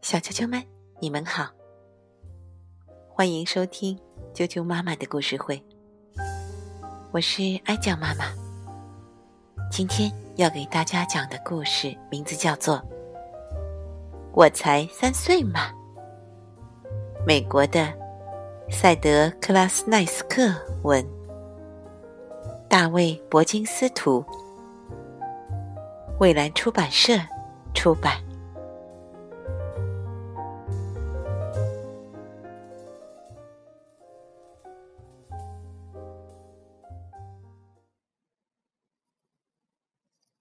[0.00, 0.62] 小啾啾们，
[1.00, 1.50] 你们好，
[3.08, 3.98] 欢迎收听
[4.32, 5.62] 啾啾妈妈的故事会。
[7.10, 8.24] 我是哀酱妈妈，
[9.70, 12.76] 今天要给大家讲的故事名字叫做
[14.32, 15.68] 《我才三岁嘛》。
[17.26, 17.92] 美国的
[18.70, 20.50] 赛德克拉斯奈斯克
[20.82, 21.06] 文，
[22.66, 24.24] 大卫伯金斯图，
[26.18, 27.12] 蔚蓝出版社
[27.74, 28.22] 出版。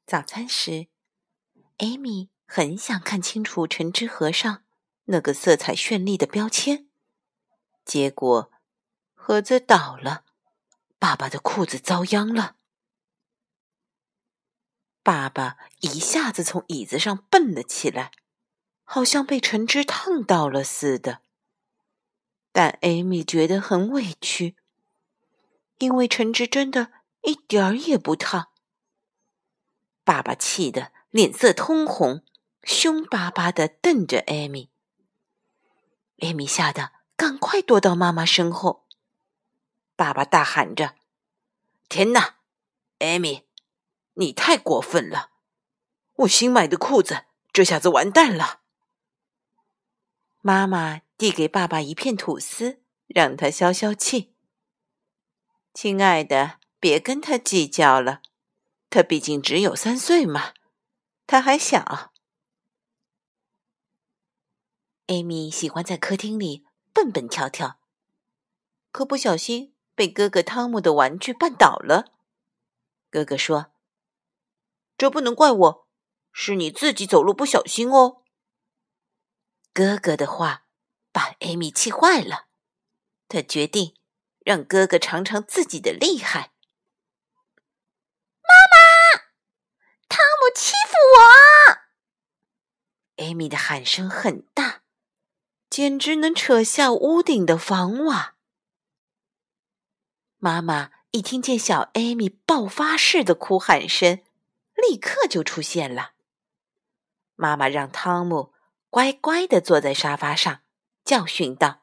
[0.05, 0.87] 早餐时，
[1.77, 4.63] 艾米很想看清楚橙汁盒上
[5.05, 6.89] 那个色彩绚丽的标签。
[7.85, 8.51] 结果，
[9.13, 10.25] 盒子倒了，
[10.99, 12.57] 爸爸的裤子遭殃了。
[15.03, 18.11] 爸爸一下子从椅子上蹦了起来，
[18.83, 21.21] 好像被橙汁烫到了似的。
[22.51, 24.55] 但艾米觉得很委屈，
[25.79, 26.91] 因为橙汁真的
[27.21, 28.49] 一点儿也不烫。
[30.03, 32.23] 爸爸气得脸色通红，
[32.63, 34.69] 凶巴巴的瞪着艾米。
[36.19, 38.85] 艾米吓得赶快躲到妈妈身后。
[39.95, 40.95] 爸爸大喊着
[41.87, 42.37] ：“天哪，
[42.99, 43.45] 艾米，
[44.21, 45.31] 你太过分了！
[46.17, 48.61] 我新买的裤子这下子完蛋了。”
[50.41, 54.33] 妈妈递给爸爸一片吐司，让他消消气。
[55.73, 58.21] 亲爱的，别跟他计较了。
[58.89, 60.53] 他毕竟只有三岁嘛，
[61.25, 62.11] 他还小。
[65.07, 67.79] 艾米喜欢在客厅里蹦蹦跳跳，
[68.91, 72.13] 可不小心被哥哥汤姆的玩具绊倒了。
[73.09, 73.71] 哥哥说
[75.01, 75.87] ：“这不能怪我，
[76.31, 78.21] 是你自己走路不小心哦。”
[79.73, 80.67] 哥哥的话
[81.11, 82.45] 把艾米气坏了，
[83.27, 83.95] 他决定
[84.45, 86.51] 让哥哥尝尝自己的厉害。
[88.43, 88.77] 妈妈，
[90.07, 91.25] 汤姆欺负我！
[93.25, 94.83] 艾米的喊声很大，
[95.67, 98.35] 简直能扯下屋顶的房瓦。
[100.37, 104.23] 妈妈一听见小艾米爆发式的哭喊声，
[104.81, 106.13] 立刻就出现了。
[107.35, 108.53] 妈妈让汤姆
[108.89, 110.63] 乖乖的坐在沙发上，
[111.03, 111.81] 教训道：“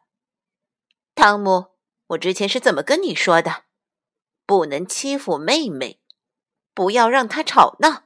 [1.14, 1.76] 汤姆，
[2.08, 3.64] 我之前是怎么跟你说的？
[4.46, 6.00] 不能欺负妹妹，
[6.74, 8.04] 不要让她吵闹。”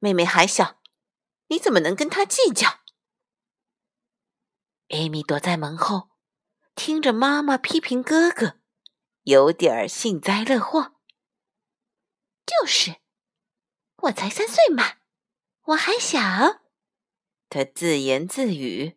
[0.00, 0.80] 妹妹还小，
[1.48, 2.80] 你怎么能跟她计较？
[4.88, 6.10] 艾米躲在门后，
[6.74, 8.60] 听着妈妈批评哥哥，
[9.24, 10.94] 有点幸灾乐祸。
[12.46, 12.96] 就是，
[14.02, 14.98] 我才三岁嘛，
[15.64, 16.20] 我还小。
[17.48, 18.96] 他自言自语。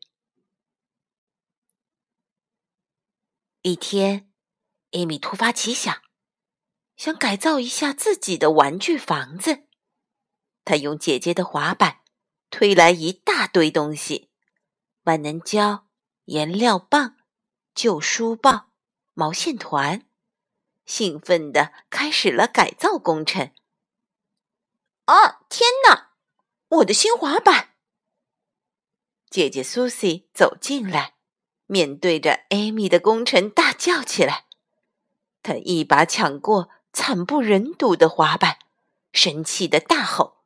[3.64, 4.32] 一天，
[4.92, 6.02] 艾米突发奇想，
[6.96, 9.68] 想改造一下自己的玩具房子。
[10.64, 12.02] 他用姐姐的滑板
[12.52, 14.30] 推来一大堆东西：
[15.04, 15.88] 万能胶、
[16.26, 17.18] 颜料棒、
[17.74, 18.72] 旧书报、
[19.14, 20.06] 毛线团，
[20.86, 23.52] 兴奋地开始了改造工程。
[25.06, 26.12] 哦，天哪！
[26.68, 27.76] 我的新滑板！
[29.30, 31.16] 姐姐苏西走进来，
[31.66, 34.46] 面对着艾米的工程大叫起来。
[35.44, 38.60] 她一把抢过惨不忍睹的滑板，
[39.12, 40.44] 生气的大吼。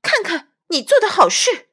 [0.00, 1.68] 看看你做的好事！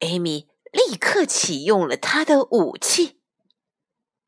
[0.00, 3.20] 艾米立刻启用了他的武器。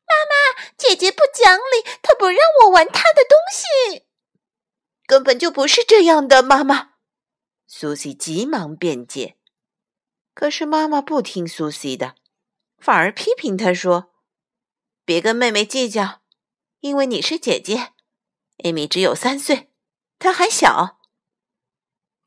[0.05, 3.32] 妈妈，姐姐不讲理，她不让我玩她的东西。
[5.13, 6.93] 根本就不是这样的，妈妈。
[7.67, 9.37] 苏西急忙辩解，
[10.33, 12.15] 可是妈妈不听苏西的，
[12.79, 14.11] 反而批评她说
[15.05, 16.23] ：“别跟妹妹计较，
[16.79, 17.93] 因为你是姐姐，
[18.63, 19.71] 艾米只有三岁。”
[20.17, 20.99] 她还小，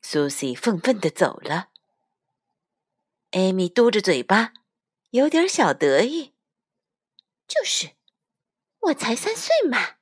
[0.01, 1.71] 苏西愤愤的走了。
[3.31, 4.53] 艾米嘟着嘴巴，
[5.09, 6.33] 有点小得意。
[7.49, 7.97] 就是，
[8.79, 9.96] 我才三岁嘛。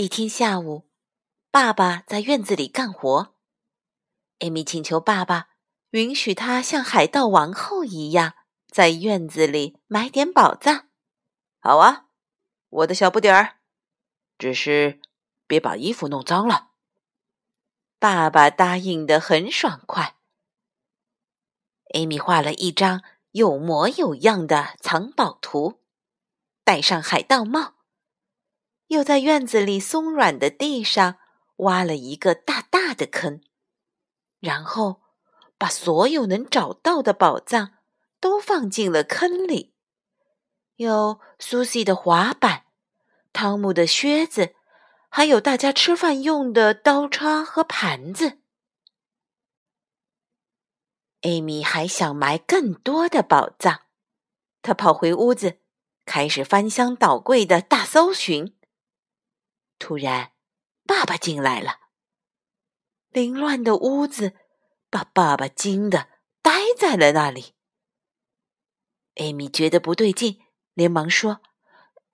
[0.00, 0.88] 一天下午，
[1.50, 3.34] 爸爸在院子里干活，
[4.38, 5.50] 艾米请求爸爸
[5.90, 8.32] 允许他像海盗王后一样，
[8.70, 10.88] 在院子里买点宝藏。
[11.58, 12.06] 好啊，
[12.70, 13.58] 我的小不点儿。
[14.38, 15.02] 只是
[15.46, 16.70] 别把衣服弄脏了。
[17.98, 20.16] 爸爸答应的很爽快。
[21.92, 25.82] 艾米画了一张有模有样的藏宝图，
[26.64, 27.74] 戴上海盗帽，
[28.90, 31.18] 又在院子里松软的地上
[31.58, 33.40] 挖了一个大大的坑，
[34.40, 35.00] 然后
[35.56, 37.74] 把所有能找到的宝藏
[38.18, 39.72] 都放进了坑里，
[40.74, 42.64] 有苏西的滑板、
[43.32, 44.56] 汤姆的靴子，
[45.08, 48.38] 还有大家吃饭用的刀叉和盘子。
[51.20, 53.82] 艾米还想埋更多的宝藏，
[54.62, 55.60] 她跑回屋子，
[56.04, 58.56] 开始翻箱倒柜的大搜寻。
[59.80, 60.32] 突然，
[60.84, 61.80] 爸爸进来了。
[63.08, 64.36] 凌乱的屋子
[64.90, 66.08] 把爸爸惊得
[66.42, 67.54] 呆在了那里。
[69.16, 70.44] 艾米觉得不对劲，
[70.74, 71.40] 连忙说：“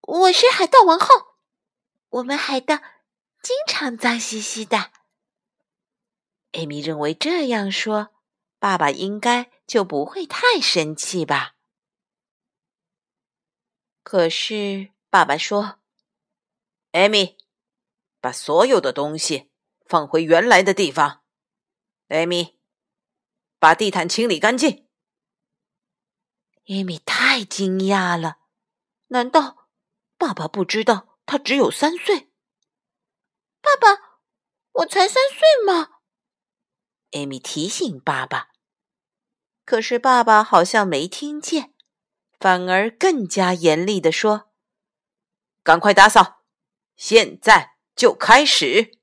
[0.00, 1.36] 我是海盗王后，
[2.08, 2.76] 我们海盗
[3.42, 4.92] 经常脏兮兮的。”
[6.52, 8.14] 艾米认为这样说，
[8.58, 11.56] 爸爸应该就不会太生气吧。
[14.04, 15.80] 可是爸爸说
[16.92, 17.36] ：“艾米。”
[18.20, 19.50] 把所有的东西
[19.84, 21.22] 放回原来的地方，
[22.08, 22.58] 艾米，
[23.58, 24.86] 把地毯清理干净。
[26.68, 28.38] 艾米太惊讶了，
[29.08, 29.68] 难道
[30.18, 32.32] 爸爸不知道他只有三岁？
[33.60, 34.20] 爸爸，
[34.72, 36.00] 我才三岁吗？
[37.12, 38.50] 艾米提醒爸爸，
[39.64, 41.72] 可是爸爸好像没听见，
[42.40, 44.50] 反而更加严厉的说
[45.62, 46.42] ：“赶快打扫，
[46.96, 48.98] 现在。”就开始。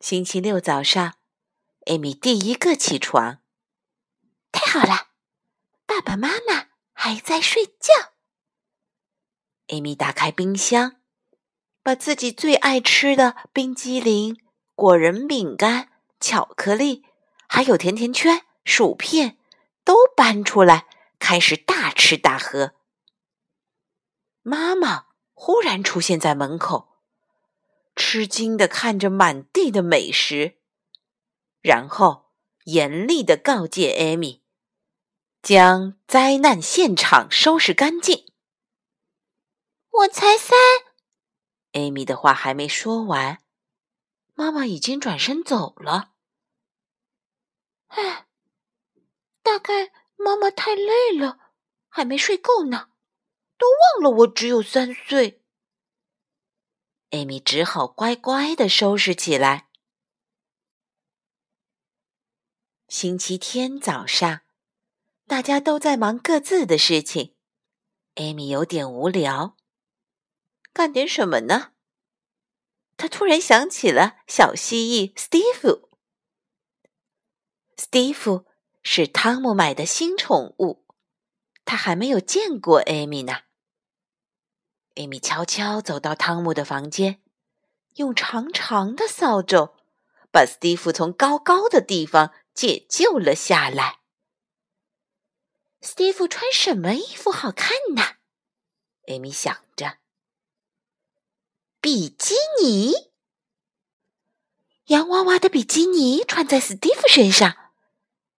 [0.00, 1.14] 星期六早上，
[1.86, 3.40] 艾米第一个起床。
[4.50, 5.10] 太好了，
[5.86, 8.14] 爸爸妈妈还在睡觉。
[9.68, 10.96] 艾米打开冰箱，
[11.84, 14.42] 把自己最爱吃的冰激凌、
[14.74, 17.04] 果仁饼干、巧克力，
[17.46, 19.38] 还有甜甜圈、薯片
[19.84, 20.88] 都搬出来，
[21.20, 22.74] 开始大吃大喝。
[24.48, 27.02] 妈妈忽然出现在门口，
[27.94, 30.56] 吃惊的看着满地的美食，
[31.60, 32.32] 然后
[32.64, 34.42] 严厉的告诫艾米，
[35.42, 38.24] 将灾难现场收拾干净。
[39.90, 40.56] 我才三，
[41.72, 43.40] 艾米的话还没说完，
[44.32, 46.12] 妈妈已经转身走了。
[47.88, 48.26] 唉，
[49.42, 51.52] 大概妈妈太累了，
[51.90, 52.88] 还没睡够呢。
[53.58, 55.42] 都忘了我只有三岁，
[57.10, 59.68] 艾米只好乖乖的收拾起来。
[62.86, 64.42] 星期天早上，
[65.26, 67.34] 大家都在忙各自的事情，
[68.14, 69.56] 艾米有点无聊，
[70.72, 71.72] 干点什么呢？
[72.96, 75.90] 他突然想起了小蜥蜴斯蒂夫。
[77.76, 78.46] 斯蒂夫
[78.82, 80.86] 是汤姆买的新宠物，
[81.64, 83.47] 他还没有见过艾米呢。
[84.98, 87.22] 艾米悄悄走到汤姆的房间，
[87.94, 89.76] 用长长的扫帚
[90.32, 94.00] 把斯蒂夫从高高的地方解救了下来。
[95.80, 98.16] 斯蒂夫穿什么衣服好看呢？
[99.06, 99.98] 艾米想着。
[101.80, 103.12] 比基尼，
[104.86, 107.70] 洋娃娃的比基尼穿在斯蒂夫身上，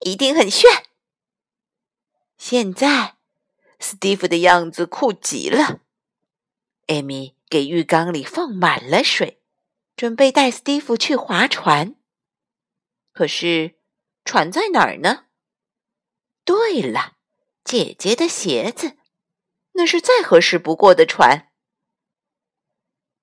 [0.01, 0.85] 一定很炫。
[2.37, 3.17] 现在，
[3.79, 5.81] 斯蒂夫的样子酷极了。
[6.91, 9.41] 艾米给浴缸里放满了水，
[9.95, 11.95] 准备带斯蒂夫去划船。
[13.13, 13.77] 可是，
[14.25, 15.27] 船在哪儿呢？
[16.45, 17.17] 对了，
[17.63, 18.97] 姐姐的鞋子，
[19.75, 21.53] 那是再合适不过的船。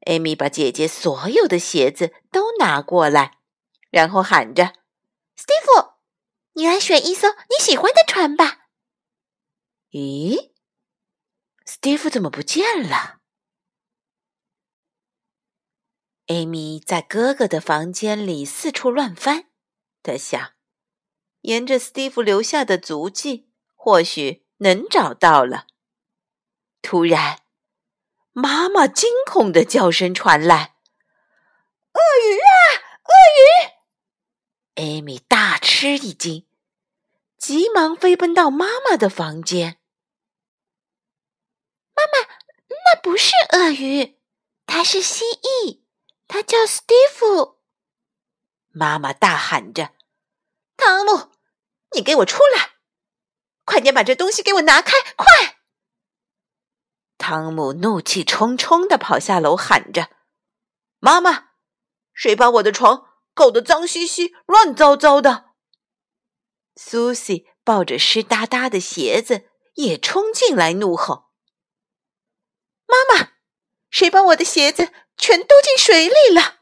[0.06, 3.40] 艾米把姐姐所有的鞋子都拿过来，
[3.90, 4.76] 然后喊着
[5.36, 5.96] ：“斯蒂夫，
[6.54, 8.70] 你来选一艘你喜欢的船吧。”
[9.92, 10.52] 咦，
[11.66, 13.17] 斯蒂夫怎么不见了？
[16.28, 19.48] 艾米在哥哥的房间里四处乱翻，
[20.04, 20.54] 他想，
[21.42, 25.68] 沿着斯蒂夫留下的足迹，或许能找到了。
[26.82, 27.44] 突然，
[28.34, 30.76] 妈妈惊恐的叫声传来
[31.96, 32.52] ：“鳄鱼啊，
[33.06, 33.42] 鳄鱼！”
[34.76, 36.46] 艾米大吃一惊，
[37.38, 39.80] 急忙飞奔到妈妈的房间。
[41.96, 42.28] 妈妈，
[42.68, 44.20] 那不是鳄鱼，
[44.66, 45.87] 它是蜥蜴。
[46.28, 47.60] 他叫史蒂夫，
[48.70, 49.94] 妈妈大喊着
[50.76, 51.32] ：“汤姆，
[51.96, 52.74] 你给我出来！
[53.64, 54.92] 快点把这东西给我拿开！
[55.16, 55.58] 快！”
[57.18, 60.10] 汤姆怒气冲冲的跑下楼，喊着
[61.00, 61.52] ：“妈妈，
[62.14, 65.52] 谁把我的床搞得脏兮兮、乱糟糟的？”
[66.76, 71.32] 苏西抱着湿哒哒的鞋子也冲进来，怒吼
[72.86, 73.32] ：“妈妈，
[73.90, 76.62] 谁把我的鞋子全都进水里了？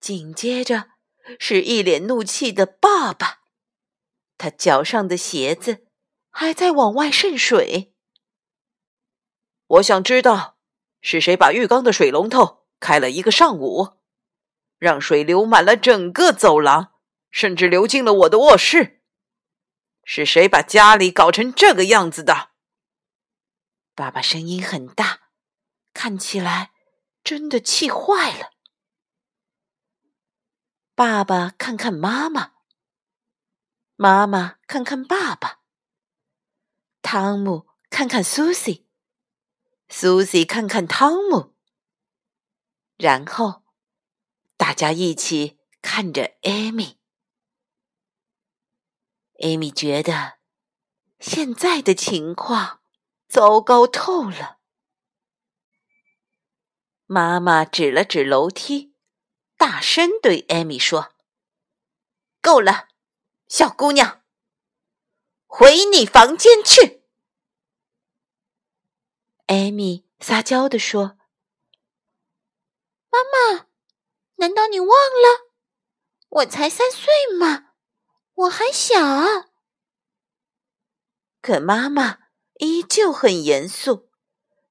[0.00, 0.90] 紧接着
[1.38, 3.40] 是一脸怒气的爸爸，
[4.36, 5.86] 他脚上的鞋子
[6.30, 7.94] 还在往外渗水。
[9.66, 10.58] 我想知道
[11.02, 13.98] 是谁把浴缸的水龙头开了一个上午，
[14.78, 16.94] 让水流满了整个走廊，
[17.30, 19.02] 甚至流进了我的卧室。
[20.04, 22.52] 是谁把家里搞成这个样子的？
[23.94, 25.28] 爸爸声音很大，
[25.92, 26.70] 看起来
[27.22, 28.52] 真的气坏了。
[30.94, 32.54] 爸爸看看妈妈，
[33.96, 35.60] 妈妈看看爸爸，
[37.02, 38.86] 汤姆看看苏西，
[39.88, 41.54] 苏西看看汤姆，
[42.96, 43.62] 然后
[44.56, 46.98] 大家一起看着艾米。
[49.40, 50.38] 艾米觉得
[51.20, 52.80] 现在的情况
[53.28, 54.57] 糟糕透了。
[57.10, 58.94] 妈妈指了指楼梯。
[59.56, 61.14] 大声对艾米说
[62.42, 62.88] ：“够了，
[63.48, 64.22] 小姑娘，
[65.46, 67.02] 回你房间去。”
[69.46, 71.16] 艾米撒娇地说
[73.08, 73.66] ：“妈妈，
[74.36, 75.54] 难道你忘了？
[76.28, 77.70] 我才三岁嘛，
[78.34, 79.48] 我还小。”
[81.40, 82.18] 可妈妈
[82.60, 84.07] 依旧很严肃，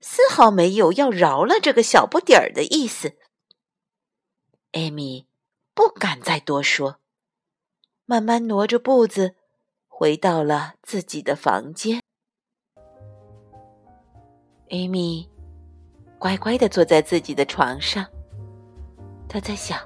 [0.09, 3.17] 丝毫没有要饶了这个小不点儿的意思。
[4.71, 5.27] 艾米
[5.73, 7.01] 不敢再多说，
[8.05, 9.35] 慢慢挪着步子
[9.85, 12.01] 回到了自己的房间。
[14.69, 15.29] 艾米
[16.17, 18.05] 乖乖的坐在自己的床上，
[19.27, 19.77] 她在想：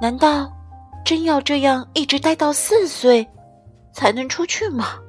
[0.00, 0.56] 难道
[1.04, 3.28] 真要这样一直待到四岁
[3.92, 5.00] 才能出去吗？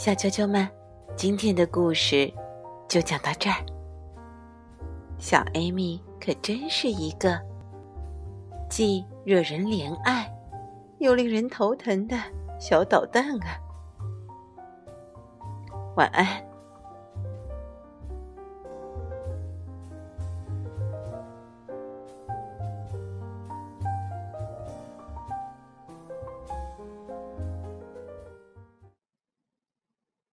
[0.00, 0.66] 小球球们，
[1.14, 2.32] 今天的故事。
[2.88, 3.56] 就讲到这儿。
[5.18, 7.38] 小艾米可真是一个
[8.70, 10.26] 既惹人怜爱
[11.00, 12.16] 又令人头疼的
[12.58, 13.60] 小捣蛋啊！
[15.96, 16.49] 晚安。